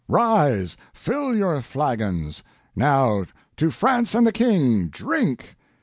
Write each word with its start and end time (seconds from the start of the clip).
Rise! 0.09 0.77
Fill 0.95 1.35
your 1.37 1.61
flagons! 1.61 2.41
Now—to 2.75 3.69
France 3.69 4.15
and 4.15 4.25
the 4.25 4.31
King—drink!" 4.31 5.55